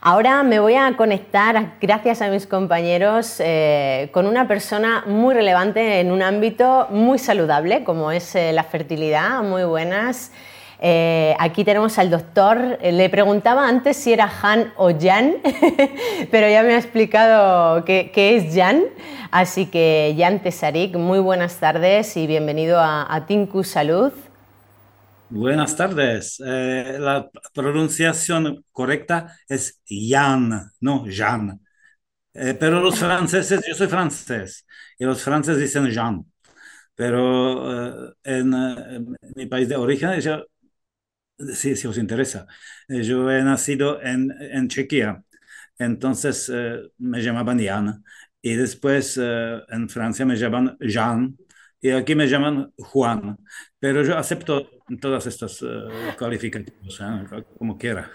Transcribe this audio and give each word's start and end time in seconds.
Ahora 0.00 0.44
me 0.44 0.60
voy 0.60 0.76
a 0.76 0.96
conectar, 0.96 1.72
gracias 1.80 2.22
a 2.22 2.28
mis 2.28 2.46
compañeros, 2.46 3.40
eh, 3.40 4.10
con 4.12 4.28
una 4.28 4.46
persona 4.46 5.02
muy 5.06 5.34
relevante 5.34 5.98
en 5.98 6.12
un 6.12 6.22
ámbito 6.22 6.86
muy 6.90 7.18
saludable, 7.18 7.82
como 7.82 8.12
es 8.12 8.36
eh, 8.36 8.52
la 8.52 8.62
fertilidad. 8.62 9.42
Muy 9.42 9.64
buenas. 9.64 10.30
Eh, 10.80 11.34
aquí 11.40 11.64
tenemos 11.64 11.98
al 11.98 12.10
doctor. 12.10 12.78
Le 12.80 13.10
preguntaba 13.10 13.66
antes 13.66 13.96
si 13.96 14.12
era 14.12 14.30
Han 14.40 14.72
o 14.76 14.92
Jan, 14.96 15.34
pero 16.30 16.48
ya 16.48 16.62
me 16.62 16.74
ha 16.74 16.78
explicado 16.78 17.84
qué, 17.84 18.12
es 18.14 18.54
Jan. 18.54 18.84
Así 19.32 19.66
que 19.66 20.14
Jan 20.16 20.38
Tesarik, 20.38 20.94
muy 20.96 21.18
buenas 21.18 21.56
tardes 21.56 22.16
y 22.16 22.28
bienvenido 22.28 22.78
a, 22.78 23.12
a 23.12 23.26
Tinku 23.26 23.64
Salud. 23.64 24.12
Buenas 25.30 25.76
tardes. 25.76 26.40
Eh, 26.44 26.96
la 26.98 27.28
pronunciación 27.52 28.64
correcta 28.72 29.36
es 29.48 29.80
Jan, 29.86 30.70
no 30.80 31.06
Jean. 31.06 31.60
Eh, 32.34 32.54
pero 32.58 32.80
los 32.80 32.98
franceses, 33.00 33.62
yo 33.68 33.74
soy 33.74 33.88
francés, 33.88 34.66
y 34.98 35.04
los 35.04 35.22
franceses 35.22 35.60
dicen 35.62 35.90
Jean. 35.90 36.24
Pero 36.94 38.10
eh, 38.10 38.14
en, 38.24 39.16
mi 39.36 39.46
país 39.46 39.68
de 39.68 39.76
origen, 39.76 40.20
yo, 40.20 40.44
sí, 41.54 41.76
si 41.76 41.86
os 41.86 41.98
interesa, 41.98 42.46
yo 42.88 43.30
he 43.30 43.42
nacido 43.42 44.00
en, 44.02 44.32
en 44.40 44.68
Chequia, 44.68 45.22
entonces 45.78 46.50
me 46.98 47.22
llamaban 47.22 47.58
Jan. 47.64 48.04
Y 48.42 48.54
después 48.54 49.18
en 49.18 49.88
Francia 49.88 50.24
me 50.26 50.36
llaman 50.36 50.76
Jean 50.80 51.36
y 51.80 51.90
aquí 51.90 52.14
me 52.14 52.26
llaman 52.28 52.72
Juan, 52.78 53.38
pero 53.78 54.02
yo 54.04 54.16
acepto 54.18 54.77
todas 54.96 55.26
estas 55.26 55.60
uh, 55.62 55.88
calificativos, 56.16 57.00
¿eh? 57.00 57.44
como 57.58 57.76
quiera. 57.76 58.10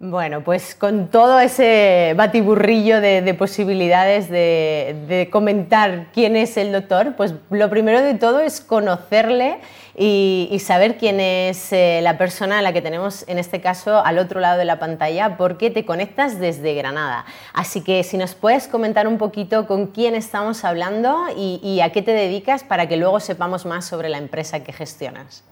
Bueno, 0.00 0.44
pues 0.44 0.76
con 0.76 1.08
todo 1.08 1.40
ese 1.40 2.14
batiburrillo 2.16 3.00
de, 3.00 3.34
posibilidades 3.34 4.30
de, 4.30 5.28
comentar 5.32 6.12
quién 6.12 6.36
es 6.36 6.56
el 6.56 6.70
doctor, 6.70 7.16
pues 7.16 7.34
lo 7.50 7.68
primero 7.68 8.00
de 8.00 8.14
todo 8.14 8.38
es 8.38 8.60
conocerle 8.60 9.58
y, 9.96 10.56
saber 10.64 10.98
quién 10.98 11.18
es 11.18 11.72
eh, 11.72 11.98
la 12.00 12.16
persona 12.16 12.60
a 12.60 12.62
la 12.62 12.72
que 12.72 12.80
tenemos 12.80 13.26
en 13.26 13.38
este 13.38 13.60
caso 13.60 13.98
al 13.98 14.18
otro 14.18 14.38
lado 14.38 14.56
de 14.56 14.64
la 14.64 14.78
pantalla, 14.78 15.36
porque 15.36 15.68
te 15.68 15.84
conectas 15.84 16.38
desde 16.38 16.74
Granada. 16.74 17.24
Así 17.52 17.82
que 17.82 18.04
si 18.04 18.18
nos 18.18 18.36
puedes 18.36 18.68
comentar 18.68 19.08
un 19.08 19.18
poquito 19.18 19.66
con 19.66 19.88
quién 19.88 20.14
estamos 20.14 20.64
hablando 20.64 21.26
y 21.36 21.80
a 21.80 21.90
qué 21.90 22.02
te 22.02 22.12
dedicas 22.12 22.62
para 22.62 22.86
que 22.86 22.98
luego 22.98 23.18
sepamos 23.18 23.66
más 23.66 23.84
sobre 23.84 24.08
la 24.08 24.18
empresa 24.18 24.62
que 24.62 24.72
gestionas. 24.72 25.42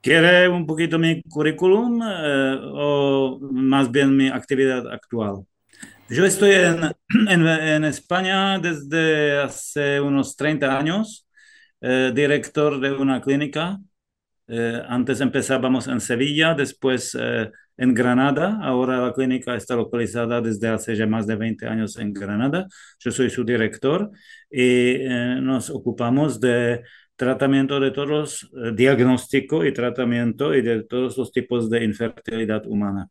¿Quiere 0.00 0.48
un 0.48 0.64
poquito 0.64 0.96
mi 0.98 1.22
currículum 1.22 2.00
eh, 2.02 2.56
o 2.62 3.38
más 3.50 3.90
bien 3.90 4.16
mi 4.16 4.28
actividad 4.28 4.86
actual? 4.92 5.44
Yo 6.08 6.24
estoy 6.24 6.52
en, 6.52 6.80
en, 7.28 7.84
España 7.84 8.58
desde 8.60 9.38
hace 9.38 10.00
unos 10.00 10.36
30 10.36 10.78
años, 10.78 11.26
eh, 11.80 12.12
director 12.14 12.80
de 12.80 12.92
una 12.92 13.20
clínica. 13.20 13.80
Eh, 14.46 14.80
antes 14.88 15.20
empezábamos 15.20 15.88
en 15.88 16.00
Sevilla, 16.00 16.54
después 16.54 17.16
en 17.76 17.92
Granada. 17.92 18.60
Ahora 18.62 19.00
la 19.00 19.12
clínica 19.12 19.56
está 19.56 19.74
localizada 19.74 20.40
desde 20.40 20.68
hace 20.68 20.94
ya 20.94 21.06
más 21.08 21.26
de 21.26 21.34
20 21.34 21.66
años 21.66 21.98
en 21.98 22.12
Granada. 22.12 22.68
Yo 23.00 23.10
soy 23.10 23.30
su 23.30 23.44
director 23.44 24.10
y 24.50 24.96
nos 25.40 25.70
ocupamos 25.70 26.40
de 26.40 26.82
tratamiento 27.18 27.80
de 27.80 27.90
todos, 27.90 28.44
eh, 28.44 28.72
diagnóstico 28.74 29.64
y 29.64 29.72
tratamiento 29.72 30.54
y 30.54 30.62
de 30.62 30.84
todos 30.84 31.18
los 31.18 31.32
tipos 31.32 31.68
de 31.68 31.84
infertilidad 31.84 32.64
humana. 32.66 33.08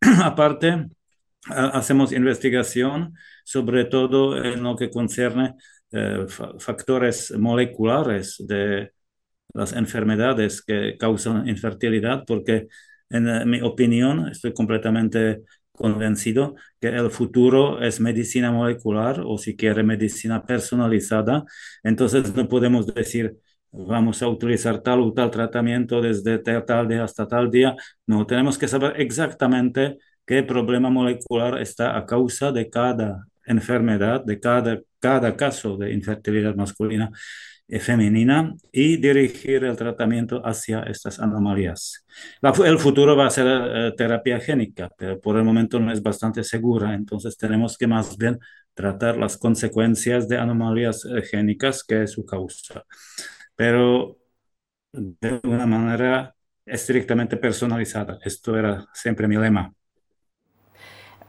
Aparte, 0.24 0.88
hacemos 1.48 2.12
investigación 2.12 3.14
sobre 3.44 3.84
todo 3.86 4.42
en 4.44 4.62
lo 4.62 4.76
que 4.76 4.90
concierne 4.90 5.54
eh, 5.92 6.26
factores 6.58 7.32
moleculares 7.38 8.44
de 8.46 8.90
las 9.54 9.72
enfermedades 9.72 10.60
que 10.60 10.96
causan 10.98 11.48
infertilidad, 11.48 12.24
porque 12.26 12.66
en 13.08 13.28
eh, 13.28 13.46
mi 13.46 13.62
opinión 13.62 14.28
estoy 14.28 14.52
completamente 14.52 15.42
convencido 15.78 16.56
que 16.80 16.88
el 16.88 17.10
futuro 17.10 17.80
es 17.82 18.00
medicina 18.00 18.52
molecular 18.52 19.22
o 19.24 19.38
si 19.38 19.56
quiere 19.56 19.82
medicina 19.82 20.44
personalizada. 20.44 21.44
Entonces 21.82 22.34
no 22.34 22.48
podemos 22.48 22.86
decir 22.86 23.38
vamos 23.70 24.22
a 24.22 24.28
utilizar 24.28 24.80
tal 24.82 25.00
o 25.00 25.12
tal 25.12 25.30
tratamiento 25.30 26.00
desde 26.00 26.38
tal 26.38 26.88
día 26.88 27.04
hasta 27.04 27.26
tal 27.28 27.50
día. 27.50 27.76
No, 28.06 28.26
tenemos 28.26 28.58
que 28.58 28.68
saber 28.68 29.00
exactamente 29.00 29.98
qué 30.26 30.42
problema 30.42 30.90
molecular 30.90 31.60
está 31.60 31.96
a 31.96 32.06
causa 32.06 32.52
de 32.52 32.68
cada 32.70 33.26
enfermedad, 33.46 34.24
de 34.24 34.40
cada, 34.40 34.80
cada 35.00 35.36
caso 35.36 35.76
de 35.76 35.92
infertilidad 35.92 36.54
masculina 36.54 37.10
femenina 37.68 38.54
y 38.72 38.96
dirigir 38.96 39.64
el 39.64 39.76
tratamiento 39.76 40.40
hacia 40.44 40.82
estas 40.84 41.20
anomalías. 41.20 42.06
el 42.64 42.78
futuro 42.78 43.14
va 43.16 43.26
a 43.26 43.30
ser 43.30 43.46
eh, 43.48 43.92
terapia 43.96 44.40
génica, 44.40 44.90
pero 44.96 45.20
por 45.20 45.36
el 45.36 45.44
momento 45.44 45.78
no 45.78 45.92
es 45.92 46.02
bastante 46.02 46.42
segura, 46.44 46.94
entonces 46.94 47.36
tenemos 47.36 47.76
que 47.76 47.86
más 47.86 48.16
bien 48.16 48.38
tratar 48.72 49.18
las 49.18 49.36
consecuencias 49.36 50.28
de 50.28 50.38
anomalías 50.38 51.04
eh, 51.04 51.22
génicas 51.22 51.84
que 51.84 52.04
es 52.04 52.12
su 52.12 52.24
causa, 52.24 52.84
pero 53.54 54.18
de 54.92 55.40
una 55.44 55.66
manera 55.66 56.34
estrictamente 56.64 57.36
personalizada. 57.36 58.18
Esto 58.24 58.56
era 58.58 58.86
siempre 58.94 59.28
mi 59.28 59.36
lema. 59.36 59.72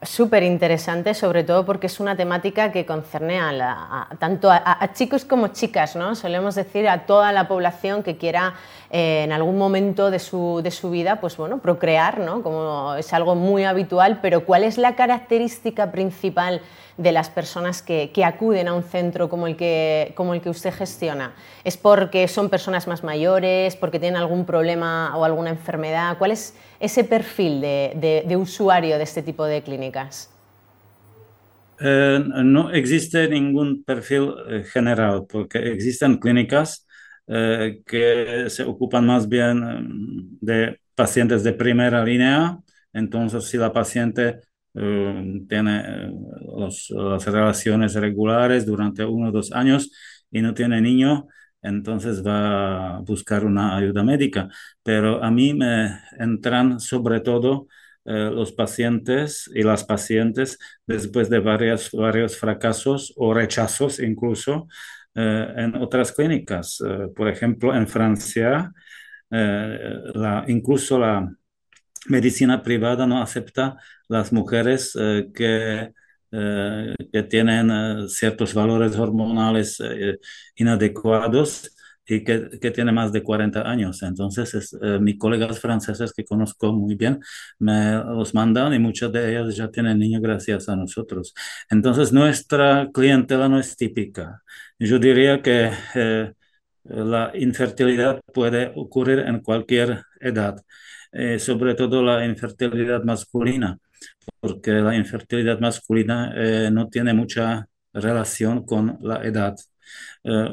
Súper 0.02 0.42
interesante, 0.44 1.12
sobre 1.12 1.44
todo 1.44 1.66
porque 1.66 1.86
es 1.86 2.00
una 2.00 2.16
temática 2.16 2.72
que 2.72 2.86
concerne 2.86 3.38
a, 3.38 4.08
tanto 4.18 4.50
a, 4.50 4.90
chicos 4.94 5.26
como 5.26 5.48
chicas, 5.48 5.94
¿no? 5.94 6.14
Solemos 6.14 6.54
decir 6.54 6.88
a 6.88 7.04
toda 7.04 7.32
la 7.32 7.46
población 7.48 8.02
que 8.02 8.16
quiera 8.16 8.54
eh, 8.92 9.22
en 9.22 9.30
algún 9.30 9.56
momento 9.56 10.10
de 10.10 10.18
su, 10.18 10.60
de 10.64 10.72
su, 10.72 10.90
vida, 10.90 11.20
pues 11.20 11.36
bueno, 11.36 11.58
procrear, 11.58 12.18
¿no? 12.18 12.42
Como 12.42 12.96
es 12.96 13.12
algo 13.12 13.36
muy 13.36 13.62
habitual, 13.62 14.18
pero 14.20 14.44
¿cuál 14.44 14.64
es 14.64 14.78
la 14.78 14.96
característica 14.96 15.92
principal 15.92 16.60
de 16.96 17.12
las 17.12 17.30
personas 17.30 17.82
que, 17.82 18.10
acuden 18.24 18.66
a 18.66 18.74
un 18.74 18.82
centro 18.82 19.28
como 19.28 19.46
el 19.46 19.54
que, 19.54 20.12
como 20.16 20.34
el 20.34 20.40
que 20.40 20.50
usted 20.50 20.74
gestiona? 20.74 21.34
¿Es 21.62 21.76
porque 21.76 22.26
son 22.26 22.50
personas 22.50 22.88
más 22.88 23.04
mayores, 23.04 23.76
porque 23.76 24.00
tienen 24.00 24.20
algún 24.20 24.44
problema 24.44 25.16
o 25.16 25.24
alguna 25.24 25.50
enfermedad? 25.50 26.18
¿Cuál 26.18 26.32
es 26.32 26.56
ese 26.80 27.04
perfil 27.04 27.60
de, 27.60 28.36
usuario 28.36 28.98
de 28.98 29.04
este 29.04 29.22
tipo 29.22 29.44
de 29.44 29.62
clínicas? 29.62 30.30
Eh, 31.78 32.18
no 32.42 32.72
existe 32.72 33.28
ningún 33.28 33.84
perfil 33.84 34.34
eh, 34.48 34.64
general, 34.64 35.26
porque 35.30 35.58
existen 35.58 36.18
clínicas 36.18 36.88
eh, 37.32 37.82
que 37.86 38.50
se 38.50 38.64
ocupan 38.64 39.06
más 39.06 39.28
bien 39.28 40.36
de 40.40 40.80
pacientes 40.96 41.44
de 41.44 41.52
primera 41.52 42.04
línea. 42.04 42.58
Entonces, 42.92 43.44
si 43.44 43.56
la 43.56 43.72
paciente 43.72 44.40
eh, 44.74 45.42
tiene 45.48 45.80
eh, 45.80 46.12
las 46.56 47.26
relaciones 47.26 47.94
regulares 47.94 48.66
durante 48.66 49.04
uno 49.04 49.28
o 49.28 49.32
dos 49.32 49.52
años 49.52 49.92
y 50.30 50.40
no 50.42 50.54
tiene 50.54 50.80
niño, 50.80 51.28
entonces 51.62 52.24
va 52.26 52.96
a 52.96 53.00
buscar 53.00 53.44
una 53.44 53.76
ayuda 53.76 54.02
médica. 54.02 54.48
Pero 54.82 55.22
a 55.22 55.30
mí 55.30 55.54
me 55.54 56.00
entran 56.18 56.80
sobre 56.80 57.20
todo 57.20 57.68
los 58.02 58.50
pacientes 58.52 59.48
y 59.54 59.62
las 59.62 59.84
pacientes 59.84 60.58
después 60.86 61.30
de 61.30 61.38
varios, 61.38 61.90
varios 61.92 62.36
fracasos 62.36 63.12
o 63.16 63.32
rechazos 63.34 64.00
incluso 64.00 64.66
en 65.14 65.74
otras 65.76 66.12
clínicas. 66.12 66.78
por 67.16 67.28
ejemplo, 67.28 67.74
en 67.74 67.86
Francia, 67.88 68.72
la, 69.30 70.44
incluso 70.48 70.98
la 70.98 71.28
medicina 72.06 72.62
privada 72.62 73.06
no 73.06 73.22
acepta 73.22 73.76
las 74.08 74.32
mujeres 74.32 74.96
eh, 74.98 75.30
que, 75.34 75.92
eh, 76.32 76.94
que 77.12 77.22
tienen 77.24 77.70
eh, 77.70 78.08
ciertos 78.08 78.54
valores 78.54 78.96
hormonales 78.96 79.82
inadecuados 80.56 81.70
y 82.10 82.24
que, 82.24 82.70
tienen 82.72 82.94
más 82.94 83.12
de 83.12 83.22
40 83.22 83.62
años. 83.62 84.02
Entonces, 84.02 84.54
es, 84.54 84.76
mis 85.00 85.18
colegas 85.18 85.60
franceses 85.60 86.12
que 86.12 86.24
conozco 86.24 86.72
muy 86.72 86.94
bien 86.96 87.20
me 87.58 87.94
los 87.94 88.34
mandan 88.34 88.74
y 88.74 88.78
muchas 88.78 89.12
de 89.12 89.30
ellas 89.30 89.56
ya 89.56 89.70
tienen 89.70 89.98
niños 89.98 90.22
gracias 90.22 90.68
a 90.68 90.76
nosotros. 90.76 91.34
Entonces, 91.70 92.12
nuestra 92.12 92.90
clientela 92.92 93.48
no 93.48 93.58
es 93.58 93.76
típica. 93.76 94.42
Yo 94.78 94.98
diría 94.98 95.42
que 95.42 95.70
la 96.84 97.30
infertilidad 97.34 98.20
puede 98.32 98.72
ocurrir 98.76 99.20
en 99.20 99.40
cualquier 99.40 100.02
edad. 100.20 100.56
Eh, 101.12 101.38
sobre 101.40 101.74
todo 101.74 102.02
la 102.02 102.24
infertilidad 102.24 103.02
masculina, 103.02 103.78
porque 104.40 104.72
la 104.72 104.94
infertilidad 104.96 105.58
masculina 105.60 106.32
eh, 106.36 106.70
no 106.72 106.88
tiene 106.88 107.14
mucha 107.14 107.66
relación 107.92 108.64
con 108.64 108.98
la 109.00 109.24
edad. 109.24 109.56
Eh, 110.24 110.48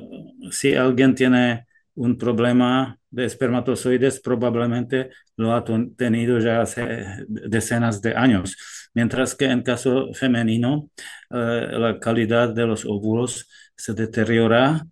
si 0.51 0.75
alguien 0.75 1.15
tiene 1.15 1.67
un 1.95 2.17
problema 2.17 2.97
de 3.09 3.25
espermatozoides 3.25 4.19
probablemente 4.19 5.09
lo 5.37 5.53
ha 5.53 5.63
tenido 5.97 6.39
ya 6.39 6.61
hace 6.61 7.25
decenas 7.27 8.01
de 8.01 8.15
años, 8.15 8.89
mientras 8.93 9.35
que 9.35 9.45
en 9.45 9.63
caso 9.63 10.13
femenino 10.13 10.89
eh, 11.31 11.67
la 11.71 11.99
calidad 11.99 12.53
de 12.53 12.67
los 12.67 12.85
óvulos 12.85 13.49
se 13.75 13.93
deteriora 13.93 14.85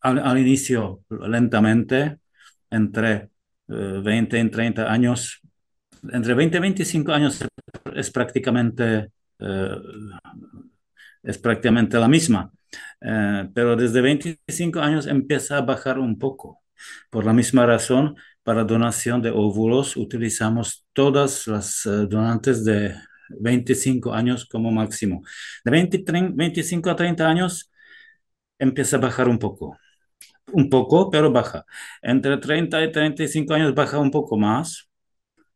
al, 0.00 0.38
inicio 0.38 1.02
lentamente 1.10 2.18
entre 2.70 3.30
20 3.68 4.38
y 4.40 4.50
30 4.50 4.90
años. 4.90 5.40
Entre 6.12 6.34
20 6.34 6.56
y 6.56 6.60
25 6.60 7.12
años 7.12 7.44
es 7.94 8.10
prácticamente, 8.10 9.10
eh, 9.38 9.76
es 11.22 11.38
prácticamente 11.38 11.98
la 11.98 12.08
misma. 12.08 12.50
Eh, 13.00 13.48
pero 13.54 13.76
desde 13.76 14.00
25 14.00 14.80
años 14.80 15.06
empieza 15.06 15.58
a 15.58 15.62
bajar 15.62 15.98
un 15.98 16.18
poco. 16.18 16.62
Por 17.10 17.24
la 17.24 17.32
misma 17.32 17.66
razón, 17.66 18.16
para 18.42 18.64
donación 18.64 19.22
de 19.22 19.30
óvulos 19.30 19.96
utilizamos 19.96 20.86
todas 20.92 21.46
las 21.46 21.86
eh, 21.86 22.06
donantes 22.08 22.64
de 22.64 22.94
25 23.40 24.12
años 24.14 24.46
como 24.46 24.70
máximo. 24.70 25.22
De 25.64 25.70
25 25.70 26.90
a 26.90 26.96
30 26.96 27.28
años 27.28 27.70
empieza 28.58 28.96
a 28.96 29.00
bajar 29.00 29.28
un 29.28 29.38
poco. 29.38 29.78
Un 30.52 30.70
poco, 30.70 31.10
pero 31.10 31.32
baja. 31.32 31.64
Entre 32.02 32.38
30 32.38 32.82
y 32.84 32.92
35 32.92 33.54
años 33.54 33.74
baja 33.74 33.98
un 33.98 34.10
poco 34.10 34.36
más. 34.36 34.88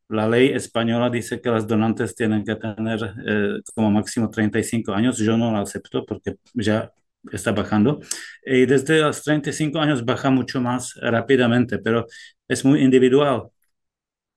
La 0.09 0.29
ley 0.29 0.51
española 0.53 1.11
dice 1.11 1.41
que 1.41 1.51
las 1.51 1.67
donantes 1.67 2.15
tienen 2.17 2.45
que 2.45 2.57
tener 2.57 3.15
eh, 3.27 3.61
como 3.75 3.91
máximo 3.91 4.31
35 4.31 4.93
años. 4.93 5.19
Yo 5.19 5.37
no 5.37 5.53
la 5.53 5.61
acepto 5.63 6.05
porque 6.05 6.37
ya 6.55 6.93
está 7.33 7.53
bajando. 7.53 8.01
Y 8.45 8.67
desde 8.67 9.01
los 9.01 9.23
35 9.23 9.79
años 9.79 10.05
baja 10.05 10.31
mucho 10.31 10.61
más 10.61 10.95
rápidamente, 11.01 11.79
pero 11.79 12.07
es 12.49 12.65
muy 12.65 12.83
individual. 12.83 13.51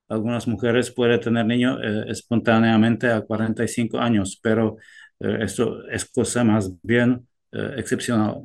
Algunas 0.09 0.47
mujeres 0.47 0.91
pueden 0.91 1.19
tener 1.19 1.45
niños 1.45 1.79
eh, 1.83 2.05
espontáneamente 2.09 3.09
a 3.09 3.21
45 3.21 3.97
años, 3.99 4.39
pero 4.41 4.77
eh, 5.19 5.37
esto 5.41 5.87
es 5.89 6.05
cosa 6.05 6.43
más 6.43 6.71
bien 6.83 7.27
eh, 7.51 7.75
excepcional. 7.77 8.41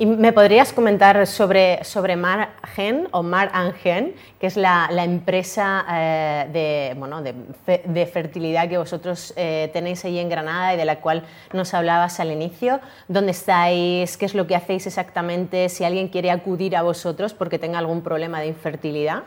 ¿Y 0.00 0.06
me 0.06 0.32
podrías 0.32 0.72
comentar 0.72 1.26
sobre, 1.26 1.84
sobre 1.84 2.16
Margen 2.16 3.06
o 3.10 3.22
Mar 3.22 3.50
Angen, 3.52 4.14
que 4.40 4.46
es 4.46 4.56
la, 4.56 4.88
la 4.90 5.04
empresa 5.04 5.84
eh, 5.92 6.48
de, 6.50 6.98
bueno, 6.98 7.20
de, 7.20 8.06
fertilidad 8.06 8.66
que 8.70 8.78
vosotros 8.78 9.34
eh, 9.36 9.68
tenéis 9.74 10.02
ahí 10.06 10.18
en 10.18 10.30
Granada 10.30 10.72
y 10.72 10.78
de 10.78 10.86
la 10.86 11.00
cual 11.02 11.24
nos 11.52 11.74
hablabas 11.74 12.18
al 12.18 12.32
inicio? 12.32 12.80
¿Dónde 13.08 13.32
estáis? 13.32 14.16
¿Qué 14.16 14.24
es 14.24 14.34
lo 14.34 14.46
que 14.46 14.56
hacéis 14.56 14.86
exactamente? 14.86 15.68
Si 15.68 15.84
alguien 15.84 16.08
quiere 16.08 16.30
acudir 16.30 16.76
a 16.76 16.82
vosotros 16.82 17.34
porque 17.34 17.58
tenga 17.58 17.78
algún 17.78 18.00
problema 18.00 18.40
de 18.40 18.46
infertilidad. 18.46 19.24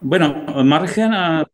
Bueno, 0.00 0.44
margen 0.64 1.12
al 1.12 1.46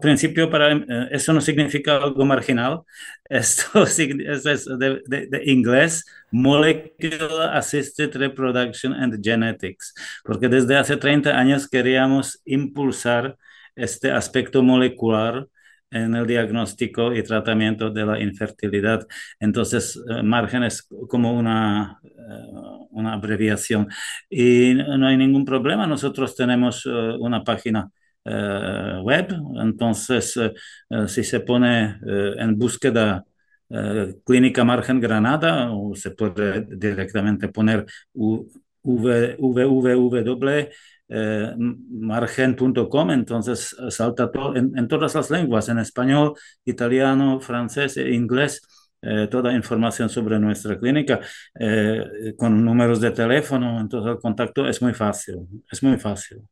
principio 0.00 0.50
para 0.50 0.72
eh, 0.72 1.08
eso 1.12 1.32
no 1.32 1.40
significa 1.40 1.96
algo 1.96 2.24
marginal. 2.24 2.80
Esto 3.28 3.84
es 3.84 3.96
de, 3.96 5.42
inglés 5.44 6.04
Molecular 6.30 7.56
Assisted 7.56 8.16
Reproduction 8.16 8.92
and 8.94 9.22
Genetics, 9.22 9.94
porque 10.24 10.48
desde 10.48 10.76
hace 10.76 10.96
30 10.96 11.30
años 11.38 11.68
queríamos 11.68 12.40
impulsar 12.44 13.36
este 13.76 14.10
aspecto 14.10 14.62
molecular 14.62 15.46
en 15.90 16.14
el 16.14 16.26
diagnóstico 16.26 17.14
y 17.14 17.22
tratamiento 17.22 17.90
de 17.90 18.04
la 18.06 18.20
infertilidad. 18.20 19.06
Entonces, 19.40 20.00
eh, 20.10 20.22
margen 20.22 20.64
es 20.64 20.82
como 21.08 21.32
una, 21.32 21.98
eh, 22.04 22.08
una 22.90 23.14
abreviación. 23.14 23.88
Y 24.28 24.74
no 24.74 25.06
hay 25.06 25.16
ningún 25.16 25.44
problema. 25.44 25.86
Nosotros 25.86 26.34
tenemos 26.36 26.84
eh, 26.86 26.90
una 27.18 27.42
página 27.44 27.90
web. 29.02 29.28
Entonces, 29.62 30.38
si 31.06 31.24
se 31.24 31.40
pone 31.40 31.96
en 32.02 32.58
búsqueda 32.58 33.24
Clínica 34.26 34.64
Margen 34.64 35.00
Granada, 35.00 35.70
o 35.72 35.94
se 35.94 36.10
puede 36.10 36.66
directamente 36.76 37.48
poner 37.48 37.86
www 38.12 40.68
eh, 41.08 41.54
margen.com, 41.56 43.10
entonces 43.10 43.74
eh, 43.78 43.90
salta 43.90 44.30
todo 44.30 44.56
en, 44.56 44.88
todas 44.88 45.14
las 45.14 45.30
lenguas, 45.30 45.68
en 45.68 45.78
español, 45.78 46.34
italiano, 46.64 47.40
francés 47.40 47.96
e 47.96 48.12
inglés. 48.14 48.62
Eh, 49.00 49.28
toda 49.30 49.52
información 49.52 50.08
sobre 50.08 50.40
nuestra 50.40 50.76
clínica 50.76 51.20
con 52.36 52.64
números 52.64 53.00
de 53.00 53.12
teléfono, 53.12 53.80
entonces 53.80 54.10
el 54.12 54.18
contacto 54.18 54.66
es 54.68 54.82
muy 54.82 54.92
fácil, 54.92 55.46
es 55.70 55.82
muy 55.84 55.98
fácil 55.98 56.42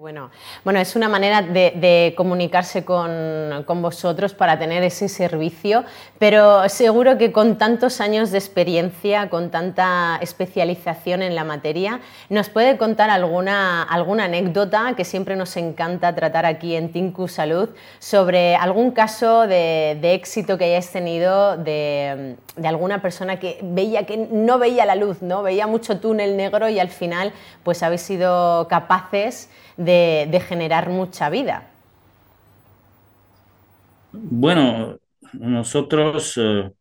bueno. 0.00 0.30
Bueno, 0.64 0.80
es 0.80 0.96
una 0.96 1.10
manera 1.10 1.42
de, 1.42 2.14
comunicarse 2.16 2.86
con, 2.86 3.82
vosotros 3.82 4.32
para 4.32 4.58
tener 4.58 4.82
ese 4.82 5.10
servicio, 5.10 5.84
pero 6.18 6.66
seguro 6.70 7.18
que 7.18 7.32
con 7.32 7.58
tantos 7.58 8.00
años 8.00 8.30
de 8.30 8.38
experiencia, 8.38 9.28
con 9.28 9.50
tanta 9.50 10.18
especialización 10.22 11.20
en 11.20 11.34
la 11.34 11.44
materia, 11.44 12.00
¿nos 12.30 12.48
puede 12.48 12.78
contar 12.78 13.10
alguna, 13.10 13.82
alguna 13.82 14.24
anécdota 14.24 14.94
que 14.96 15.04
siempre 15.04 15.36
nos 15.36 15.54
encanta 15.58 16.14
tratar 16.14 16.46
aquí 16.46 16.76
en 16.76 16.92
Tinku 16.92 17.28
Salud 17.28 17.68
sobre 17.98 18.56
algún 18.56 18.92
caso 18.92 19.46
de, 19.46 19.98
éxito 20.02 20.56
que 20.56 20.64
hayáis 20.64 20.90
tenido 20.90 21.58
de, 21.58 22.36
de, 22.56 22.68
alguna 22.68 23.02
persona 23.02 23.38
que 23.38 23.58
veía 23.62 24.06
que 24.06 24.16
no 24.16 24.58
veía 24.58 24.86
la 24.86 24.94
luz, 24.94 25.20
¿no? 25.20 25.42
veía 25.42 25.66
mucho 25.66 26.00
túnel 26.00 26.38
negro 26.38 26.70
y 26.70 26.78
al 26.78 26.88
final 26.88 27.32
pues 27.62 27.82
habéis 27.82 28.00
sido 28.00 28.66
capaces 28.68 29.50
de, 29.80 30.42
generar 30.46 30.90
mucha 30.90 31.30
vida. 31.30 31.64
Bueno, 34.12 34.98
nosotros, 35.32 36.34
eh, 36.36 36.72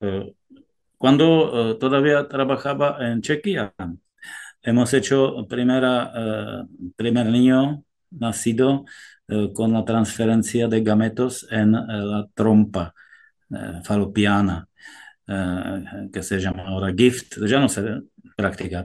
eh, 0.00 0.34
cuando 0.98 1.72
eh, 1.72 1.74
todavía 1.76 2.26
trabajaba 2.28 2.98
en 3.00 3.20
Chequia, 3.22 3.74
hemos 4.62 4.94
hecho 4.94 5.46
primera, 5.48 6.66
primer 6.96 7.26
niño 7.26 7.84
nacido 8.10 8.84
con 9.54 9.72
la 9.72 9.84
transferencia 9.84 10.68
de 10.68 10.82
gametos 10.82 11.46
en 11.50 11.72
la 11.72 12.26
trompa 12.34 12.94
falopiana, 13.84 14.66
que 15.26 16.22
se 16.22 16.38
llama 16.38 16.64
ahora 16.66 16.94
GIFT, 16.94 17.46
ya 17.46 17.60
no 17.60 17.68
sé, 17.68 17.82
práctica, 18.36 18.84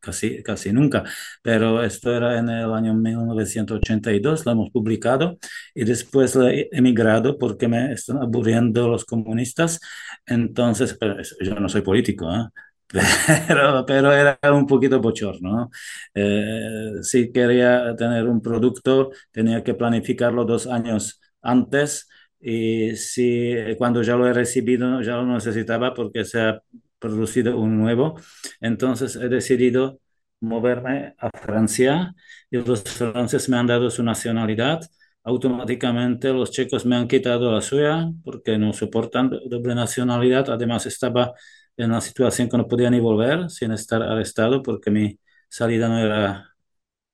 casi, 0.00 0.42
casi 0.42 0.72
nunca, 0.72 1.04
pero 1.42 1.82
esto 1.82 2.14
era 2.14 2.38
en 2.38 2.48
el 2.48 2.72
año 2.72 2.94
1982, 2.94 4.46
lo 4.46 4.52
hemos 4.52 4.70
publicado 4.70 5.38
y 5.74 5.84
después 5.84 6.36
he 6.36 6.68
emigrado 6.72 7.38
porque 7.38 7.68
me 7.68 7.92
están 7.92 8.18
aburriendo 8.18 8.88
los 8.88 9.04
comunistas, 9.04 9.80
entonces, 10.26 10.98
yo 11.40 11.54
no 11.56 11.68
soy 11.68 11.82
político, 11.82 12.30
¿eh? 12.34 12.46
Pero, 13.46 13.84
pero 13.86 14.12
era 14.14 14.38
un 14.52 14.66
poquito 14.66 14.98
bochorno. 15.00 15.70
Eh, 16.14 16.92
si 17.02 17.30
quería 17.32 17.94
tener 17.96 18.26
un 18.26 18.40
producto, 18.40 19.10
tenía 19.30 19.62
que 19.62 19.74
planificarlo 19.74 20.44
dos 20.46 20.66
años 20.66 21.20
antes 21.42 22.08
y 22.40 22.96
si 22.96 23.54
cuando 23.76 24.02
ya 24.02 24.16
lo 24.16 24.26
he 24.26 24.32
recibido 24.32 25.02
ya 25.02 25.16
lo 25.16 25.26
necesitaba 25.26 25.92
porque 25.94 26.24
se 26.24 26.40
ha 26.40 26.62
producido 26.98 27.58
un 27.58 27.78
nuevo. 27.78 28.16
Entonces 28.60 29.16
he 29.16 29.28
decidido 29.28 30.00
moverme 30.40 31.14
a 31.18 31.30
Francia 31.38 32.14
y 32.50 32.58
los 32.58 32.82
franceses 32.84 33.48
me 33.48 33.56
han 33.58 33.66
dado 33.66 33.90
su 33.90 34.02
nacionalidad. 34.02 34.80
Automáticamente 35.24 36.32
los 36.32 36.50
checos 36.52 36.86
me 36.86 36.96
han 36.96 37.08
quitado 37.08 37.52
la 37.52 37.60
suya 37.60 38.10
porque 38.24 38.56
no 38.58 38.72
soportan 38.72 39.30
doble 39.48 39.74
nacionalidad. 39.74 40.48
Además 40.50 40.86
estaba 40.86 41.32
en 41.76 41.90
una 41.90 42.00
situación 42.00 42.48
que 42.48 42.56
no 42.56 42.66
podía 42.68 42.90
ni 42.90 43.00
volver 43.00 43.50
sin 43.50 43.72
estar 43.72 44.02
arrestado 44.02 44.62
porque 44.62 44.90
mi 44.90 45.18
salida 45.48 45.88
no 45.88 45.98
era, 45.98 46.54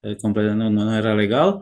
eh, 0.03 0.17
no, 0.25 0.71
no 0.71 0.97
era 0.97 1.15
legal. 1.15 1.61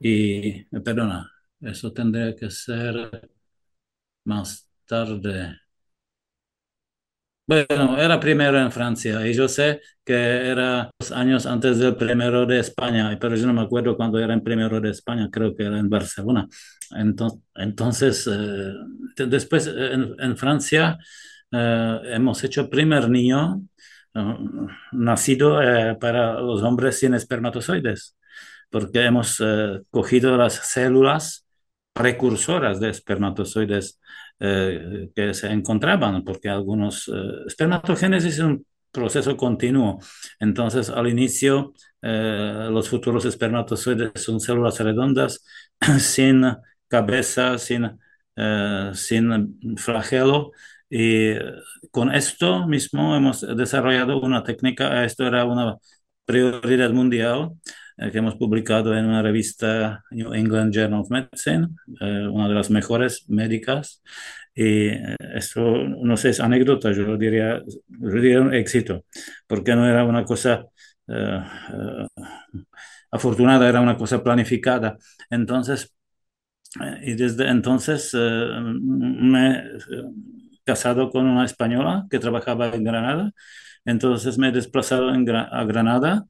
Y, 0.00 0.64
perdona, 0.80 1.30
eso 1.60 1.92
tendría 1.92 2.34
que 2.34 2.50
ser 2.50 3.28
más 4.24 4.68
tarde. 4.86 5.61
Bueno, 7.52 7.98
era 7.98 8.18
primero 8.18 8.58
en 8.58 8.72
Francia 8.72 9.26
y 9.26 9.34
yo 9.34 9.46
sé 9.46 9.82
que 10.06 10.14
era 10.14 10.90
dos 10.98 11.12
años 11.12 11.44
antes 11.44 11.78
del 11.78 11.96
primero 11.96 12.46
de 12.46 12.58
España, 12.60 13.14
pero 13.20 13.36
yo 13.36 13.46
no 13.46 13.52
me 13.52 13.60
acuerdo 13.60 13.94
cuando 13.94 14.18
era 14.18 14.32
en 14.32 14.42
primero 14.42 14.80
de 14.80 14.88
España, 14.90 15.28
creo 15.30 15.54
que 15.54 15.64
era 15.64 15.78
en 15.78 15.90
Barcelona. 15.90 16.48
Entonces, 16.96 17.40
entonces 17.54 18.26
eh, 18.32 18.72
después 19.26 19.66
en, 19.66 20.14
en 20.18 20.36
Francia 20.38 20.96
eh, 21.50 22.00
hemos 22.14 22.42
hecho 22.42 22.70
primer 22.70 23.10
niño 23.10 23.62
eh, 24.14 24.36
nacido 24.92 25.60
para 26.00 26.40
los 26.40 26.62
hombres 26.62 26.98
sin 27.00 27.12
espermatozoides, 27.12 28.16
porque 28.70 29.04
hemos 29.04 29.42
cogido 29.90 30.38
las 30.38 30.54
células 30.54 31.44
precursoras 31.92 32.80
de 32.80 32.90
espermatozoides 32.90 34.00
eh, 34.40 35.10
que 35.14 35.34
se 35.34 35.48
encontraban, 35.52 36.24
porque 36.24 36.48
algunos 36.48 37.08
eh, 37.08 37.12
espermatogénesis 37.46 38.34
es 38.34 38.40
un 38.40 38.66
proceso 38.90 39.36
continuo. 39.36 40.00
Entonces, 40.40 40.90
al 40.90 41.08
inicio, 41.08 41.74
eh, 42.02 42.68
los 42.70 42.88
futuros 42.88 43.24
espermatozoides 43.24 44.12
son 44.16 44.40
células 44.40 44.80
redondas, 44.80 45.44
sin 45.98 46.44
cabeza, 46.88 47.58
sin, 47.58 47.98
sin 48.94 49.76
flagelo. 49.78 50.52
Y 50.90 51.34
con 51.90 52.14
esto 52.14 52.66
mismo 52.66 53.16
hemos 53.16 53.40
desarrollado 53.56 54.20
una 54.20 54.42
técnica, 54.42 55.04
esto 55.04 55.26
era 55.26 55.44
una 55.44 55.78
prioridad 56.24 56.90
mundial, 56.90 57.52
que 58.10 58.18
hemos 58.18 58.36
publicado 58.36 58.96
en 58.96 59.06
una 59.06 59.22
revista 59.22 60.02
New 60.10 60.34
England 60.34 60.72
Journal 60.74 61.00
of 61.00 61.10
Medicine, 61.10 61.68
eh, 62.00 62.26
una 62.26 62.48
de 62.48 62.54
las 62.54 62.70
mejores 62.70 63.28
médicas. 63.28 64.02
Y 64.54 64.88
eh, 64.88 65.16
esto, 65.34 65.60
no 65.60 66.16
sé, 66.16 66.30
es 66.30 66.40
anécdota, 66.40 66.92
yo 66.92 67.16
diría, 67.16 67.62
yo 67.88 68.08
diría 68.10 68.40
un 68.40 68.54
éxito, 68.54 69.04
porque 69.46 69.74
no 69.74 69.86
era 69.88 70.04
una 70.04 70.24
cosa 70.24 70.64
eh, 71.08 71.40
afortunada, 73.10 73.68
era 73.68 73.80
una 73.80 73.96
cosa 73.96 74.22
planificada. 74.22 74.96
Entonces, 75.30 75.94
y 77.02 77.14
desde 77.14 77.48
entonces 77.48 78.14
me 78.14 79.58
he 79.58 79.62
casado 80.64 81.10
con 81.10 81.26
una 81.26 81.44
española 81.44 82.06
que 82.10 82.18
trabajaba 82.18 82.68
en 82.68 82.84
Granada. 82.84 83.32
Entonces 83.84 84.38
me 84.38 84.48
he 84.48 84.52
desplazado 84.52 85.14
en, 85.14 85.28
a 85.30 85.64
Granada 85.64 86.26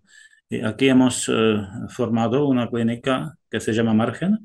aquí 0.61 0.89
hemos 0.89 1.29
eh, 1.29 1.63
formado 1.89 2.47
una 2.47 2.69
clínica 2.69 3.39
que 3.51 3.61
se 3.61 3.73
llama 3.73 3.95
Margen 3.95 4.39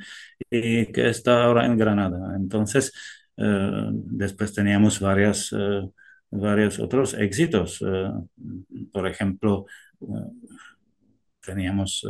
y 0.50 0.86
que 0.92 1.10
está 1.10 1.44
ahora 1.44 1.66
en 1.66 1.78
Granada. 1.78 2.36
Entonces, 2.36 2.94
eh, 3.38 3.88
después 3.92 4.54
teníamos 4.54 5.00
varias, 5.00 5.54
eh, 5.58 5.90
varios 6.32 6.80
otros 6.80 7.14
éxitos. 7.14 7.84
por 8.92 9.08
ejemplo, 9.08 9.66
teníamos 11.42 12.06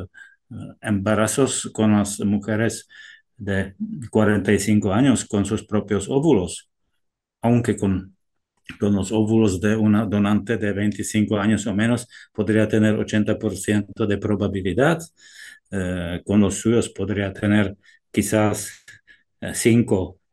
embarazos 0.81 1.69
con 1.73 1.93
las 1.93 2.19
mujeres 2.21 2.87
de 3.37 3.75
45 4.09 4.93
años 4.93 5.25
con 5.25 5.45
sus 5.45 5.65
propios 5.65 6.09
óvulos, 6.09 6.69
aunque 7.41 7.77
con 7.77 8.16
con 8.79 8.93
los 8.95 9.11
óvulos 9.11 9.59
de 9.61 9.75
una 9.75 10.05
donante 10.05 10.57
de 10.57 10.73
25 10.73 11.37
años 11.37 11.65
o 11.67 11.73
menos 11.73 12.07
podría 12.33 12.67
tener 12.67 12.95
80% 12.95 14.05
de 14.05 14.17
probabilidad, 14.17 14.99
eh, 15.71 16.21
con 16.25 16.41
los 16.41 16.55
suyos 16.55 16.89
podría 16.89 17.33
tener 17.33 17.75
quizás 18.11 18.71
5 19.53 20.17
eh, 20.19 20.27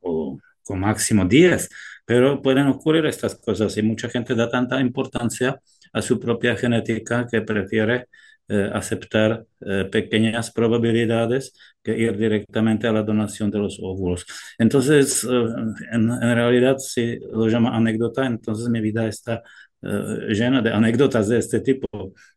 o 0.00 0.38
con 0.62 0.80
máximo 0.80 1.24
10, 1.26 1.68
pero 2.04 2.40
pueden 2.42 2.66
ocurrir 2.68 3.06
estas 3.06 3.34
cosas 3.36 3.76
y 3.76 3.82
mucha 3.82 4.08
gente 4.08 4.34
da 4.34 4.48
tanta 4.50 4.80
importancia 4.80 5.60
a 5.92 6.02
su 6.02 6.18
propia 6.20 6.56
genética 6.56 7.26
que 7.30 7.42
prefiere 7.42 8.08
eh, 8.48 8.70
aceptar 8.74 9.46
eh, 9.60 9.88
pequeñas 9.90 10.50
probabilidades 10.52 11.54
que 11.82 11.96
ir 11.96 12.16
directamente 12.18 12.86
a 12.86 12.92
la 12.92 13.02
donación 13.02 13.50
de 13.50 13.58
los 13.58 13.78
óvulos. 13.82 14.26
Entonces, 14.58 15.24
eh, 15.24 15.44
en, 15.92 16.08
realidad, 16.20 16.76
si 16.78 17.18
lo 17.32 17.48
llama 17.48 17.74
anécdota, 17.76 18.26
entonces 18.26 18.68
mi 18.68 18.80
vida 18.80 19.06
está 19.06 19.42
llena 19.82 20.62
de 20.62 20.70
anécdotas 20.72 21.28
de 21.28 21.38
este 21.38 21.60
tipo, 21.60 21.86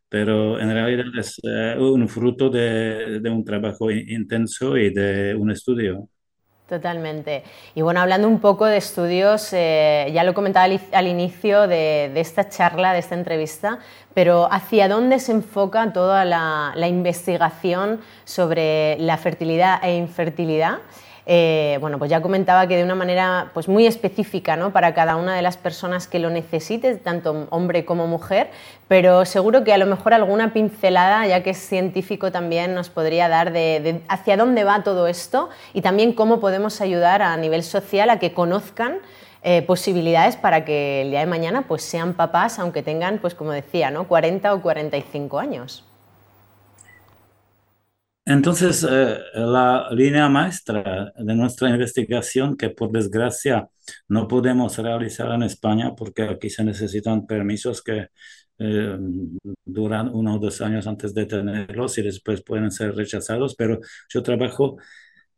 pero 0.09 0.59
en 0.59 0.69
realidad 0.69 1.05
es 1.17 1.39
un 1.79 2.07
fruto 2.09 2.49
de, 2.49 3.19
de 3.21 3.29
un 3.29 3.43
trabajo 3.45 3.89
intenso 3.91 4.77
y 4.77 4.93
de 4.93 5.33
un 5.35 5.51
estudio. 5.51 6.09
Totalmente. 6.67 7.43
Y 7.75 7.81
bueno, 7.81 8.01
hablando 8.01 8.27
un 8.27 8.39
poco 8.39 8.65
de 8.65 8.75
estudios, 8.75 9.53
eh, 9.53 10.11
ya 10.13 10.25
lo 10.25 10.33
comentaba 10.33 10.65
al, 10.65 11.07
inicio 11.07 11.65
de, 11.65 12.11
esta 12.15 12.49
charla, 12.49 12.91
de 12.91 12.99
esta 12.99 13.15
entrevista, 13.15 13.79
pero 14.13 14.51
¿hacia 14.51 14.89
dónde 14.89 15.19
se 15.19 15.31
enfoca 15.31 15.93
toda 15.93 16.25
la 16.25 16.87
investigación 16.89 18.01
sobre 18.25 18.97
la 18.99 19.15
fertilidad 19.15 19.81
e 19.81 19.95
infertilidad? 19.95 20.79
Eh, 21.29 21.77
bueno, 21.81 21.99
pues 21.99 22.09
ya 22.09 22.21
comentaba 22.21 22.67
que 22.67 22.77
de 22.77 22.85
una 22.85 22.95
manera 22.95 23.51
pues 23.53 23.67
muy 23.67 23.85
específica 23.85 24.55
¿no? 24.55 24.71
para 24.71 24.93
cada 24.93 25.17
una 25.17 25.35
de 25.35 25.41
las 25.41 25.57
personas 25.57 26.07
que 26.07 26.19
lo 26.19 26.29
necesite, 26.29 26.95
tanto 26.95 27.47
hombre 27.49 27.83
como 27.83 28.07
mujer, 28.07 28.49
pero 28.87 29.25
seguro 29.25 29.65
que 29.65 29.73
a 29.73 29.77
lo 29.77 29.85
mejor 29.87 30.13
alguna 30.13 30.53
pincelada, 30.53 31.27
ya 31.27 31.43
que 31.43 31.49
es 31.49 31.57
científico 31.57 32.31
también, 32.31 32.73
nos 32.73 32.89
podría 32.89 33.27
dar 33.27 33.51
de, 33.51 34.01
hacia 34.07 34.37
dónde 34.37 34.63
va 34.63 34.83
todo 34.83 35.07
esto 35.07 35.49
y 35.73 35.81
también 35.81 36.13
cómo 36.13 36.39
podemos 36.39 36.79
ayudar 36.79 37.21
a 37.21 37.35
nivel 37.35 37.61
social 37.61 38.09
a 38.09 38.19
que 38.19 38.31
conozcan 38.33 38.99
eh, 39.43 39.63
posibilidades 39.63 40.37
para 40.37 40.63
que 40.63 41.01
el 41.01 41.09
día 41.09 41.19
de 41.19 41.25
mañana 41.25 41.63
pues, 41.67 41.81
sean 41.83 42.13
papás, 42.13 42.57
aunque 42.57 42.83
tengan, 42.83 43.17
pues 43.17 43.35
como 43.35 43.51
decía, 43.51 43.91
¿no? 43.91 44.07
40 44.07 44.53
o 44.53 44.61
45 44.61 45.39
años. 45.39 45.86
Entonces, 48.29 48.85
eh, 48.89 49.19
la 49.35 49.87
línea 49.91 50.27
maestra 50.27 51.13
de 51.17 51.33
nuestra 51.33 51.69
investigación, 51.69 52.57
que 52.57 52.69
por 52.69 52.91
desgracia 52.91 53.69
no 54.09 54.27
podemos 54.27 54.77
realizar 54.77 55.31
en 55.31 55.43
España 55.43 55.95
porque 55.95 56.23
aquí 56.23 56.49
se 56.49 56.65
necesitan 56.65 57.25
permisos 57.25 57.81
que 57.81 58.07
eh, 58.59 58.97
duran 59.63 60.09
uno 60.13 60.35
o 60.35 60.39
dos 60.39 60.59
años 60.61 60.87
antes 60.87 61.13
de 61.13 61.25
tenerlos 61.25 61.97
y 61.99 62.01
después 62.01 62.43
pueden 62.43 62.69
ser 62.71 62.95
rechazados, 62.95 63.55
pero 63.55 63.79
yo 64.09 64.21
trabajo 64.23 64.77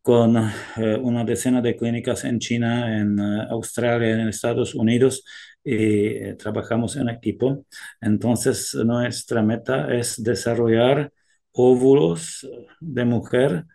con 0.02 0.36
eh, 0.78 0.98
una 1.02 1.24
decena 1.26 1.62
de 1.62 1.76
clínicas 1.76 2.24
en 2.26 2.40
China, 2.40 3.00
en 3.00 3.20
Australia, 3.20 4.12
en 4.14 4.30
Estados 4.30 4.74
Unidos 4.74 5.24
y 5.64 6.34
trabajamos 6.38 6.96
en 6.96 7.10
equipo. 7.10 7.66
Entonces, 8.02 8.74
nuestra 8.74 9.44
meta 9.44 9.94
es 9.94 10.24
desarrollar 10.24 11.12
óvulos 11.60 12.48
de 12.80 13.06
mujer 13.06 13.66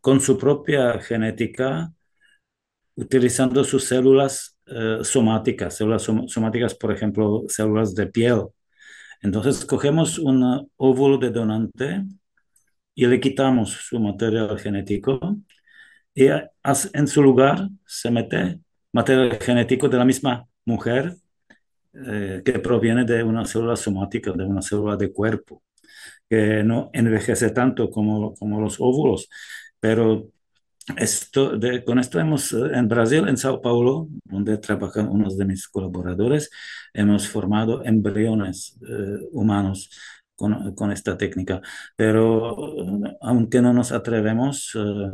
con 0.00 0.20
su 0.20 0.38
propia 0.38 1.00
genética, 1.00 1.92
utilizando 2.94 3.64
sus 3.64 3.84
células 3.84 4.58
eh, 4.66 4.98
somáticas, 5.02 5.76
células 5.76 6.02
somáticas, 6.02 6.74
por 6.74 6.92
ejemplo, 6.92 7.44
células 7.48 7.94
de 7.94 8.06
piel. 8.06 8.42
Entonces, 9.22 9.64
cogemos 9.64 10.18
un 10.18 10.70
óvulo 10.76 11.18
de 11.18 11.30
donante 11.30 12.04
y 12.94 13.06
le 13.06 13.20
quitamos 13.20 13.70
su 13.70 13.98
material 14.00 14.58
genético 14.58 15.18
y 16.14 16.26
en 16.92 17.06
su 17.08 17.22
lugar 17.22 17.68
se 17.86 18.10
mete 18.10 18.60
material 18.92 19.38
genético 19.40 19.88
de 19.88 19.98
la 19.98 20.04
misma 20.04 20.46
mujer 20.64 21.16
eh, 21.94 22.42
que 22.44 22.58
proviene 22.60 23.04
de 23.04 23.22
una 23.22 23.44
célula 23.44 23.76
somática, 23.76 24.32
de 24.32 24.44
una 24.44 24.62
célula 24.62 24.96
de 24.96 25.12
cuerpo 25.12 25.62
que 26.28 26.62
no 26.64 26.90
envejece 26.92 27.50
tanto 27.50 27.90
como, 27.90 28.34
como 28.34 28.60
los 28.60 28.80
óvulos, 28.80 29.28
pero 29.80 30.30
esto, 30.96 31.52
con 31.84 31.98
esto 31.98 32.18
hemos, 32.18 32.52
en 32.52 32.88
Brasil, 32.88 33.28
en 33.28 33.36
Sao 33.36 33.60
Paulo, 33.60 34.08
donde 34.24 34.56
trabajan 34.58 35.08
unos 35.08 35.36
de 35.36 35.44
mis 35.44 35.68
colaboradores, 35.68 36.50
hemos 36.94 37.28
formado 37.28 37.84
embriones 37.84 38.78
eh, 38.88 39.18
humanos 39.32 39.90
con, 40.34 40.74
con, 40.74 40.90
esta 40.92 41.16
técnica. 41.18 41.60
Pero 41.96 42.56
aunque 43.20 43.60
no 43.60 43.72
nos 43.72 43.92
atrevemos 43.92 44.72
eh, 44.76 45.10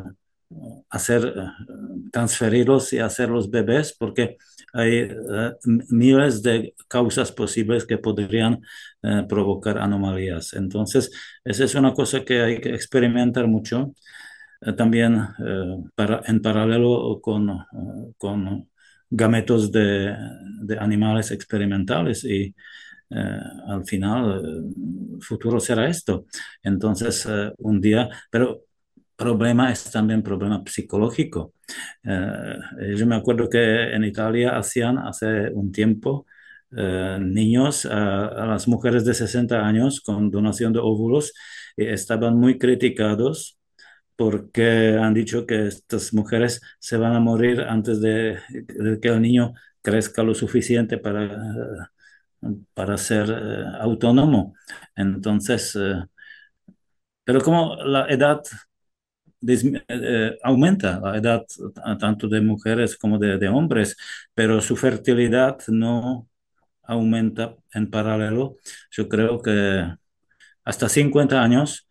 a 0.90 0.96
hacer, 0.96 1.34
transferirlos 2.12 2.92
y 2.92 2.98
hacer 3.00 3.28
los 3.30 3.50
bebés, 3.50 3.94
porque 3.98 4.36
hay 4.74 5.08
eh, 5.08 5.52
miles 5.88 6.42
de 6.42 6.74
causas 6.88 7.32
posibles 7.32 7.86
que 7.86 7.98
podrían 7.98 8.60
eh, 9.02 9.24
provocar 9.28 9.78
anomalías. 9.78 10.52
Entonces, 10.54 11.10
esa 11.44 11.64
es 11.64 11.74
una 11.76 11.94
cosa 11.94 12.24
que 12.24 12.40
hay 12.42 12.60
que 12.60 12.74
experimentar 12.74 13.46
mucho. 13.46 13.94
Eh, 14.60 14.72
también 14.74 15.20
en 16.26 16.42
paralelo 16.42 17.20
con, 17.22 17.64
con 18.18 18.68
gametos 19.10 19.70
de, 19.72 20.16
de, 20.62 20.78
animales 20.78 21.30
experimentales 21.30 22.24
y 22.24 22.54
al 23.10 23.84
final 23.86 24.72
el 25.16 25.22
futuro 25.22 25.60
será 25.60 25.88
esto. 25.88 26.26
Entonces, 26.62 27.28
un 27.58 27.80
día, 27.80 28.08
pero 28.30 28.64
problema 29.16 29.70
es 29.72 29.90
también 29.90 30.22
problema 30.22 30.62
psicológico. 30.66 31.54
Eh, 32.02 32.94
yo 32.96 33.06
me 33.06 33.16
acuerdo 33.16 33.48
que 33.48 33.94
en 33.94 34.04
Italia 34.04 34.56
hacían 34.56 34.98
hace 34.98 35.50
un 35.50 35.72
tiempo 35.72 36.26
eh, 36.76 37.18
niños 37.20 37.86
a, 37.86 38.46
las 38.46 38.68
mujeres 38.68 39.04
de 39.04 39.14
60 39.14 39.66
años 39.66 40.00
con 40.00 40.30
donación 40.30 40.72
de 40.72 40.80
óvulos 40.80 41.32
y 41.76 41.86
estaban 41.86 42.36
muy 42.38 42.58
criticados 42.58 43.58
porque 44.16 44.98
han 45.00 45.14
dicho 45.14 45.46
que 45.46 45.66
estas 45.68 46.14
mujeres 46.14 46.60
se 46.78 46.96
van 46.96 47.14
a 47.14 47.20
morir 47.20 47.60
antes 47.62 48.00
de, 48.00 48.38
que 49.02 49.08
el 49.08 49.20
niño 49.22 49.54
crezca 49.82 50.22
lo 50.22 50.34
suficiente 50.34 50.98
para, 50.98 51.90
para 52.74 52.96
ser 52.98 53.30
eh, 53.30 53.64
autónomo. 53.80 54.54
Entonces, 54.96 55.76
pero 57.24 57.40
como 57.40 57.76
la 57.76 58.06
edad 58.08 58.42
aumenta 60.42 61.00
la 61.00 61.16
edad 61.18 61.44
tanto 61.98 62.28
de 62.28 62.40
mujeres 62.40 62.96
como 62.96 63.18
de, 63.18 63.48
hombres, 63.48 63.96
pero 64.34 64.60
su 64.60 64.76
fertilidad 64.76 65.58
no 65.68 66.28
aumenta 66.82 67.54
en 67.72 67.90
paralelo. 67.90 68.56
Yo 68.90 69.08
creo 69.08 69.40
que 69.42 69.86
hasta 70.64 70.88
50 70.88 71.42
años 71.42 71.88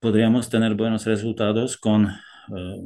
podríamos 0.00 0.48
tener 0.48 0.74
buenos 0.74 1.06
resultados 1.06 1.76
con, 1.76 2.06
eh, 2.06 2.76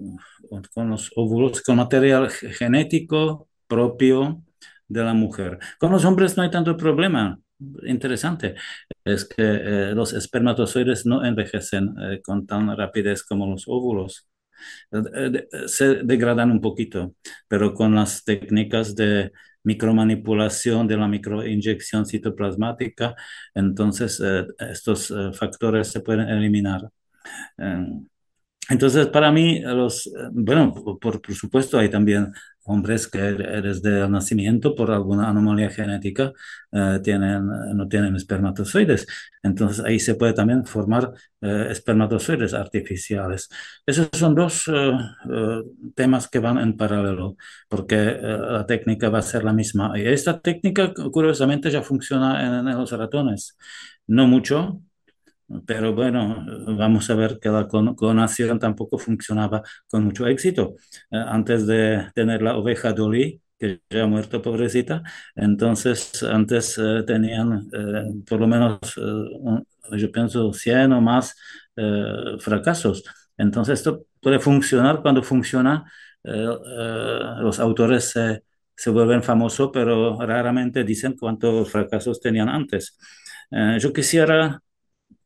con 0.75 0.91
los 0.91 1.11
óvulos, 1.17 1.63
con 1.63 1.77
material 1.77 2.31
genético 2.31 3.49
propio 3.67 4.43
de 4.89 5.05
la 5.05 5.15
mujer. 5.15 5.59
Con 5.79 5.93
los 5.93 6.05
hombres 6.05 6.37
no 6.37 6.43
hay 6.43 6.51
tanto 6.51 6.77
problema 6.77 7.39
interesante 7.87 8.55
es 9.05 9.25
que 9.25 9.35
eh, 9.39 9.95
los 9.95 10.13
espermatozoides 10.13 11.07
no 11.07 11.25
envejecen 11.25 11.95
eh, 12.01 12.21
con 12.23 12.47
tan 12.47 12.77
rapidez 12.77 13.23
como 13.23 13.47
los 13.51 13.65
óvulos. 13.67 14.29
Eh, 14.93 15.49
se 15.67 15.97
degradan 16.05 16.51
un 16.51 16.61
poquito, 16.61 17.15
pero 17.49 17.75
con 17.75 17.95
las 17.95 18.25
técnicas 18.25 18.95
de 18.97 19.33
micromanipulación 19.65 20.87
de 20.87 20.97
la 20.97 21.09
microinyección 21.09 22.07
citoplasmática, 22.07 23.15
entonces 23.55 24.21
estos 24.59 25.13
factores 25.39 25.89
se 25.89 26.01
pueden 26.01 26.29
eliminar. 26.29 26.83
entonces, 28.69 29.07
para 29.09 29.31
mí, 29.33 29.61
los, 29.61 30.11
bueno, 30.33 30.75
por 31.01 31.21
supuesto, 31.35 31.79
hay 31.79 31.91
también 31.91 32.33
hombres 32.65 33.09
que 33.09 33.19
desde 33.21 34.03
el 34.05 34.11
nacimiento 34.11 34.75
por 34.75 34.91
alguna 34.91 35.29
anomalía 35.29 35.71
genética 35.71 36.33
eh, 36.73 37.01
tienen, 37.03 37.47
no 37.75 37.89
tienen 37.89 38.17
espermatozoides. 38.17 39.07
Entonces 39.43 39.85
ahí 39.85 39.99
se 40.01 40.15
puede 40.15 40.33
también 40.33 40.65
formar 40.67 41.13
eh, 41.41 41.69
espermatozoides 41.71 42.55
artificiales. 42.55 43.49
Esos 43.87 44.09
son 44.13 44.35
dos 44.35 44.65
eh, 44.69 44.93
temas 45.95 46.29
que 46.29 46.39
van 46.39 46.59
en 46.59 46.77
paralelo, 46.77 47.37
porque 47.69 47.97
la 47.97 48.67
técnica 48.67 49.09
va 49.09 49.19
a 49.19 49.23
ser 49.23 49.45
la 49.45 49.53
misma. 49.53 49.93
Y 49.99 50.07
esta 50.07 50.41
técnica, 50.41 50.93
curiosamente, 51.13 51.71
ya 51.71 51.83
funciona 51.83 52.61
en, 52.61 52.69
en 52.69 52.79
los 52.79 52.93
ratones. 52.93 53.57
No 54.07 54.27
mucho, 54.27 54.81
pero 55.67 55.95
bueno, 55.95 56.45
vamos 56.77 57.11
a 57.11 57.15
ver 57.15 57.39
que 57.39 57.49
la 57.49 57.69
clonación 57.69 58.59
tampoco 58.59 58.99
funcionaba 58.99 59.63
con 59.89 60.05
mucho 60.05 60.27
éxito. 60.27 60.75
Eh, 61.11 61.17
antes 61.17 61.67
de 61.67 62.11
tener 62.15 62.43
la 62.43 62.57
oveja 62.57 62.93
Dolly, 62.93 63.41
que 63.59 63.81
ya 63.91 64.05
ha 64.05 64.07
muerto 64.07 64.43
pobrecita, 64.43 65.03
entonces 65.35 66.23
antes 66.23 66.77
eh, 66.79 67.03
tenían 67.07 67.69
eh, 67.73 68.23
por 68.27 68.41
lo 68.41 68.47
menos, 68.49 68.79
yo 69.93 70.11
pienso, 70.13 70.53
100 70.53 70.93
o 70.93 71.01
más 71.01 71.37
fracasos. 72.41 73.05
Entonces 73.37 73.81
esto 73.81 74.07
puede 74.21 74.39
funcionar 74.39 75.03
cuando 75.03 75.23
funciona, 75.23 75.85
los 76.23 77.61
autores 77.61 78.11
se, 78.11 78.43
se 78.77 78.91
vuelven 78.91 79.23
famosos, 79.23 79.71
pero 79.73 80.19
raramente 80.21 80.85
dicen 80.85 81.17
cuántos 81.19 81.71
fracasos 81.71 82.21
tenían 82.21 82.49
antes. 82.49 82.97
yo 83.81 83.93
quisiera 83.93 84.61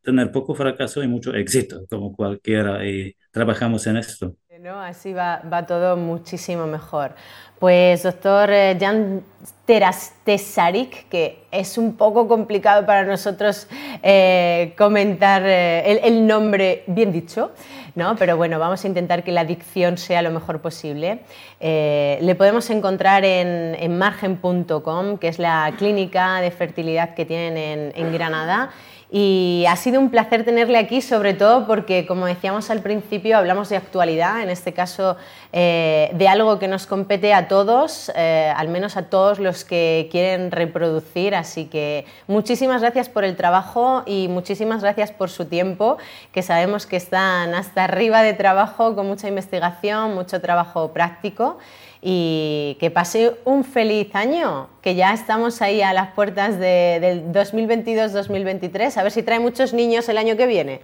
tener 0.02 0.31
poco 0.33 0.55
fracaso 0.55 1.02
y 1.02 1.09
mucho 1.09 1.35
éxito, 1.35 1.85
como 1.88 2.14
cualquiera, 2.14 2.85
y 2.87 3.14
trabajamos 3.31 3.87
en 3.87 3.99
esto. 3.99 4.35
¿no? 4.61 4.81
Así 4.81 5.12
va, 5.12 5.40
va, 5.52 5.67
todo 5.67 5.97
muchísimo 5.97 6.67
mejor. 6.67 7.14
Pues 7.59 8.02
doctor 8.02 8.50
eh, 8.50 8.76
Jan 8.78 9.23
Terastesarik, 9.67 11.09
que 11.09 11.45
es 11.50 11.78
un 11.78 11.97
poco 11.97 12.26
complicado 12.26 12.85
para 12.85 13.04
nosotros 13.04 13.69
eh, 14.02 14.75
comentar 14.76 15.43
eh, 15.45 16.00
el, 16.02 16.26
nombre 16.26 16.82
bien 16.87 17.13
dicho, 17.13 17.52
¿no? 17.95 18.17
pero 18.17 18.37
bueno, 18.37 18.58
vamos 18.58 18.84
a 18.84 18.89
intentar 18.89 19.23
que 19.23 19.32
la 19.32 19.45
dicción 19.45 19.97
sea 19.97 20.23
lo 20.23 20.30
mejor 20.30 20.61
posible. 20.61 21.21
le 21.61 22.34
podemos 22.37 22.69
encontrar 22.71 23.25
en, 23.25 23.76
en 23.78 23.99
margen.com, 23.99 25.19
que 25.19 25.28
es 25.28 25.39
la 25.39 25.73
clínica 25.78 26.41
de 26.41 26.50
fertilidad 26.50 27.15
que 27.15 27.25
tienen 27.25 27.56
en, 27.56 27.93
en 27.95 28.13
Granada 28.13 28.71
y 29.10 29.64
ha 29.66 29.76
sido 29.76 30.00
un 30.00 30.10
placer 30.10 30.44
tenerle 30.44 30.76
aquí, 30.76 31.00
sobre 31.00 31.32
todo 31.32 31.66
porque, 31.66 32.06
como 32.06 32.26
decíamos 32.26 32.68
al 32.68 32.80
principio, 32.80 33.38
hablamos 33.38 33.71
de 33.71 33.78
actualidad, 33.78 34.42
en 34.42 34.50
este 34.50 34.75
caso 34.75 35.16
eh, 35.52 36.10
de 36.12 36.28
algo 36.28 36.58
que 36.58 36.68
nos 36.68 36.86
compete 36.86 37.32
a 37.32 37.49
todos, 37.49 38.12
eh, 38.14 38.52
al 38.54 38.68
menos 38.68 38.99
a 38.99 39.04
todos 39.04 39.38
los 39.38 39.64
que 39.64 40.08
quieren 40.10 40.50
reproducir. 40.50 41.34
Así 41.34 41.64
que 41.66 42.04
muchísimas 42.26 42.82
gracias 42.82 43.08
por 43.08 43.25
el 43.25 43.34
trabajo 43.34 44.02
y 44.04 44.28
muchísimas 44.28 44.82
gracias 44.82 45.10
por 45.10 45.30
su 45.30 45.47
tiempo, 45.47 45.97
que 46.32 46.42
sabemos 46.42 46.84
que 46.84 46.97
están 46.97 47.54
hasta 47.54 47.84
arriba 47.84 48.23
de 48.23 48.34
trabajo, 48.34 48.94
con 48.94 49.06
mucha 49.06 49.26
investigación, 49.26 50.14
mucho 50.14 50.42
trabajo 50.42 50.92
práctico 50.92 51.58
y 52.00 52.76
que 52.80 52.91
pase 52.91 53.32
un 53.45 53.65
feliz 53.65 54.15
año, 54.15 54.69
que 54.82 54.95
ya 54.95 55.13
estamos 55.13 55.61
ahí 55.63 55.82
a 55.82 55.93
las 55.93 56.13
puertas 56.13 56.58
del 56.58 57.32
2022-2023, 57.32 58.97
a 58.97 59.02
ver 59.02 59.13
si 59.13 59.23
trae 59.23 59.41
muchos 59.41 59.73
niños 59.73 60.08
el 60.08 60.19
año 60.19 60.37
que 60.37 60.47
viene. 60.47 60.80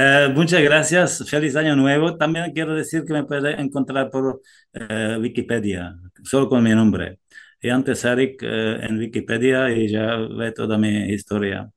Eh, 0.00 0.28
muchas 0.32 0.62
gracias, 0.62 1.28
feliz 1.28 1.56
año 1.56 1.74
nuevo. 1.74 2.16
También 2.16 2.52
quiero 2.52 2.74
decir 2.74 3.04
que 3.04 3.12
me 3.12 3.24
puede 3.24 3.60
encontrar 3.60 4.10
por 4.10 4.40
eh, 4.72 5.16
Wikipedia, 5.20 5.96
solo 6.22 6.48
con 6.48 6.62
mi 6.62 6.70
nombre. 6.70 7.18
Y 7.60 7.68
antes 7.70 8.04
Eric 8.04 8.40
eh, 8.44 8.78
en 8.82 8.98
Wikipedia 8.98 9.70
y 9.72 9.88
ya 9.88 10.16
ve 10.16 10.52
toda 10.52 10.78
mi 10.78 11.12
historia. 11.12 11.68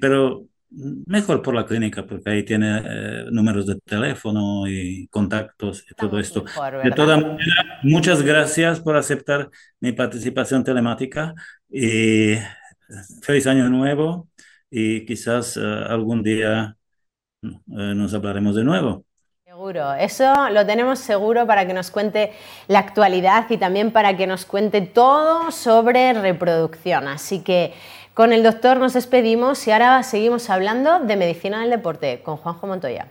pero 0.00 0.49
mejor 0.70 1.42
por 1.42 1.54
la 1.54 1.66
clínica, 1.66 2.06
porque 2.06 2.30
ahí 2.30 2.44
tiene 2.44 2.82
eh, 2.84 3.24
números 3.30 3.66
de 3.66 3.76
teléfono 3.80 4.66
y 4.68 5.08
contactos 5.08 5.84
y 5.90 5.94
todo 5.94 6.18
esto. 6.18 6.44
de 6.82 6.90
todas 6.92 7.20
maneras, 7.20 7.66
muchas 7.82 8.22
gracias 8.22 8.80
por 8.80 8.96
aceptar 8.96 9.50
mi 9.80 9.92
participación 9.92 10.62
telemática 10.62 11.34
y 11.68 12.34
feliz 13.22 13.46
año 13.46 13.68
nuevo 13.68 14.28
y 14.70 15.04
quizás 15.04 15.56
eh, 15.56 15.60
algún 15.60 16.22
día 16.22 16.76
eh, 17.42 17.48
nos 17.66 18.14
hablaremos 18.14 18.54
de 18.54 18.64
nuevo. 18.64 19.04
Seguro, 19.44 19.94
eso 19.94 20.48
lo 20.50 20.64
tenemos 20.64 21.00
seguro 21.00 21.46
para 21.46 21.66
que 21.66 21.74
nos 21.74 21.90
cuente 21.90 22.32
la 22.68 22.78
actualidad 22.78 23.46
y 23.50 23.58
también 23.58 23.90
para 23.90 24.16
que 24.16 24.26
nos 24.26 24.44
cuente 24.44 24.80
todo 24.80 25.50
sobre 25.50 26.12
reproducción. 26.12 27.08
Así 27.08 27.40
que 27.40 27.74
con 28.14 28.32
el 28.32 28.42
doctor 28.42 28.78
nos 28.78 28.92
despedimos 28.92 29.66
y 29.66 29.70
ahora 29.70 30.02
seguimos 30.02 30.50
hablando 30.50 31.00
de 31.00 31.16
medicina 31.16 31.60
del 31.60 31.70
deporte 31.70 32.22
con 32.22 32.36
Juanjo 32.36 32.66
Montoya. 32.66 33.06